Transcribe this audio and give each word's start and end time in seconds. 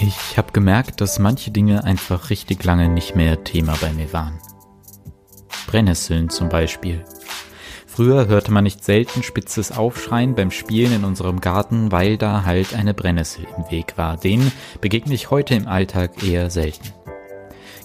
Ich 0.00 0.38
habe 0.38 0.52
gemerkt, 0.52 1.00
dass 1.00 1.18
manche 1.18 1.50
Dinge 1.50 1.82
einfach 1.82 2.30
richtig 2.30 2.62
lange 2.62 2.88
nicht 2.88 3.16
mehr 3.16 3.42
Thema 3.42 3.76
bei 3.80 3.92
mir 3.92 4.12
waren. 4.12 4.38
Brennnesseln 5.66 6.30
zum 6.30 6.48
Beispiel. 6.48 7.04
Früher 7.86 8.28
hörte 8.28 8.52
man 8.52 8.62
nicht 8.62 8.84
selten 8.84 9.24
spitzes 9.24 9.76
Aufschreien 9.76 10.36
beim 10.36 10.52
Spielen 10.52 10.92
in 10.92 11.04
unserem 11.04 11.40
Garten, 11.40 11.90
weil 11.90 12.16
da 12.16 12.44
halt 12.44 12.74
eine 12.74 12.94
Brennnessel 12.94 13.44
im 13.56 13.68
Weg 13.72 13.98
war. 13.98 14.16
Denen 14.16 14.52
begegne 14.80 15.14
ich 15.14 15.32
heute 15.32 15.56
im 15.56 15.66
Alltag 15.66 16.22
eher 16.22 16.48
selten. 16.48 16.92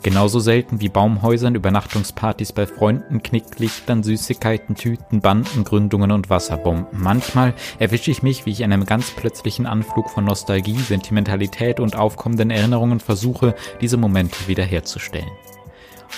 Genauso 0.03 0.41
selten 0.41 0.81
wie 0.81 0.89
Baumhäusern, 0.89 1.55
Übernachtungspartys 1.55 2.51
bei 2.51 2.67
Freunden, 2.67 3.23
Knicklichtern, 3.23 4.03
Süßigkeiten, 4.03 4.75
Tüten, 4.75 5.21
Bandengründungen 5.21 6.11
und 6.11 6.29
Wasserbomben. 6.29 6.87
Manchmal 6.91 7.53
erwische 7.79 8.11
ich 8.11 8.21
mich, 8.21 8.45
wie 8.45 8.51
ich 8.51 8.59
in 8.59 8.73
einem 8.73 8.85
ganz 8.85 9.11
plötzlichen 9.11 9.65
Anflug 9.65 10.09
von 10.09 10.25
Nostalgie, 10.25 10.77
Sentimentalität 10.77 11.79
und 11.79 11.95
aufkommenden 11.95 12.51
Erinnerungen 12.51 12.99
versuche, 12.99 13.55
diese 13.79 13.95
Momente 13.95 14.35
wiederherzustellen. 14.47 15.31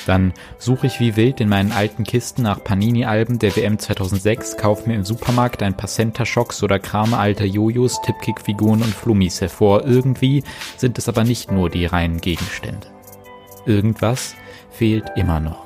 Dann 0.08 0.34
suche 0.58 0.88
ich 0.88 1.00
wie 1.00 1.16
wild 1.16 1.40
in 1.40 1.48
meinen 1.48 1.72
alten 1.72 2.04
Kisten 2.04 2.42
nach 2.42 2.64
Panini-Alben 2.64 3.38
der 3.38 3.56
WM 3.56 3.78
2006, 3.78 4.58
kaufe 4.58 4.90
mir 4.90 4.96
im 4.96 5.06
Supermarkt 5.06 5.62
ein 5.62 5.78
paar 5.78 5.90
Center-Shocks 5.90 6.64
oder 6.64 6.80
krame 6.80 7.20
alter 7.20 7.46
Jojos, 7.46 8.02
Tipkick-Figuren 8.02 8.82
und 8.82 8.94
Flummis 8.96 9.42
hervor. 9.42 9.86
Irgendwie 9.86 10.44
sind 10.76 10.98
es 10.98 11.08
aber 11.08 11.24
nicht 11.24 11.52
nur 11.52 11.70
die 11.70 11.86
reinen 11.86 12.20
Gegenstände. 12.20 12.95
Irgendwas 13.66 14.36
fehlt 14.72 15.06
immer 15.16 15.40
noch. 15.40 15.66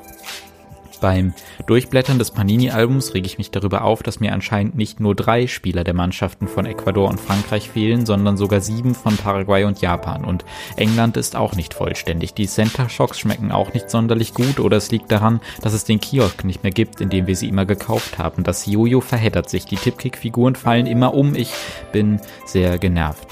Beim 1.02 1.34
Durchblättern 1.66 2.20
des 2.20 2.32
Panini-Albums 2.32 3.14
rege 3.14 3.26
ich 3.26 3.38
mich 3.38 3.52
darüber 3.52 3.84
auf, 3.84 4.04
dass 4.04 4.20
mir 4.20 4.34
anscheinend 4.34 4.76
nicht 4.76 5.00
nur 5.00 5.16
drei 5.16 5.48
Spieler 5.48 5.86
der 5.86 5.94
Mannschaften 5.94 6.48
von 6.48 6.66
Ecuador 6.66 7.10
und 7.10 7.22
Frankreich 7.22 7.70
fehlen, 7.70 8.06
sondern 8.06 8.36
sogar 8.36 8.60
sieben 8.60 8.96
von 8.96 9.16
Paraguay 9.16 9.64
und 9.64 9.80
Japan. 9.80 10.26
Und 10.26 10.44
England 10.76 11.16
ist 11.16 11.38
auch 11.38 11.56
nicht 11.56 11.74
vollständig. 11.74 12.34
Die 12.34 12.48
Center 12.48 12.90
Shocks 12.90 13.20
schmecken 13.20 13.52
auch 13.52 13.74
nicht 13.74 13.90
sonderlich 13.90 14.34
gut 14.34 14.60
oder 14.60 14.78
es 14.78 14.92
liegt 14.92 15.12
daran, 15.12 15.40
dass 15.62 15.74
es 15.74 15.86
den 15.86 16.02
Kiosk 16.02 16.44
nicht 16.44 16.64
mehr 16.64 16.74
gibt, 16.74 17.00
in 17.00 17.10
dem 17.10 17.28
wir 17.28 17.36
sie 17.36 17.48
immer 17.48 17.66
gekauft 17.66 18.18
haben. 18.18 18.44
Das 18.44 18.66
Jojo 18.66 19.00
verheddert 19.00 19.50
sich, 19.50 19.66
die 19.66 19.78
Tipkick-Figuren 19.78 20.56
fallen 20.56 20.86
immer 20.86 21.14
um. 21.14 21.34
Ich 21.34 21.54
bin 21.94 22.20
sehr 22.46 22.78
genervt. 22.78 23.28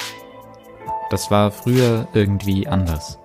Das 1.09 1.31
war 1.31 1.51
früher 1.51 2.07
irgendwie 2.13 2.67
anders. 2.67 3.19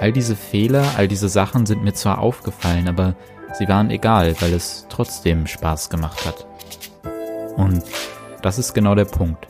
All 0.00 0.12
diese 0.12 0.36
Fehler, 0.36 0.84
all 0.96 1.08
diese 1.08 1.28
Sachen 1.28 1.66
sind 1.66 1.82
mir 1.82 1.94
zwar 1.94 2.18
aufgefallen, 2.18 2.88
aber 2.88 3.16
sie 3.58 3.68
waren 3.68 3.90
egal, 3.90 4.34
weil 4.40 4.52
es 4.52 4.86
trotzdem 4.88 5.46
Spaß 5.46 5.90
gemacht 5.90 6.26
hat. 6.26 6.46
Und 7.56 7.82
das 8.42 8.58
ist 8.58 8.74
genau 8.74 8.94
der 8.94 9.04
Punkt. 9.04 9.48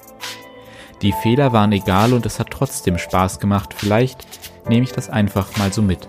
Die 1.02 1.12
Fehler 1.12 1.52
waren 1.52 1.72
egal 1.72 2.12
und 2.12 2.26
es 2.26 2.40
hat 2.40 2.50
trotzdem 2.50 2.98
Spaß 2.98 3.38
gemacht. 3.38 3.74
Vielleicht 3.76 4.26
nehme 4.68 4.84
ich 4.84 4.92
das 4.92 5.10
einfach 5.10 5.56
mal 5.56 5.72
so 5.72 5.82
mit. 5.82 6.08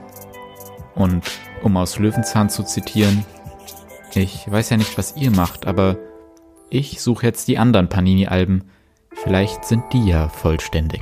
Und 0.95 1.23
um 1.61 1.77
aus 1.77 1.99
Löwenzahn 1.99 2.49
zu 2.49 2.63
zitieren, 2.63 3.25
ich 4.15 4.49
weiß 4.49 4.71
ja 4.71 4.77
nicht, 4.77 4.97
was 4.97 5.15
ihr 5.15 5.31
macht, 5.31 5.67
aber 5.67 5.97
ich 6.69 7.01
suche 7.01 7.25
jetzt 7.25 7.47
die 7.47 7.57
anderen 7.57 7.89
Panini-Alben. 7.89 8.69
Vielleicht 9.11 9.65
sind 9.65 9.83
die 9.93 10.07
ja 10.07 10.29
vollständig. 10.29 11.01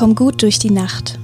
Komm 0.00 0.14
gut 0.14 0.40
durch 0.40 0.58
die 0.58 0.70
Nacht. 0.70 1.19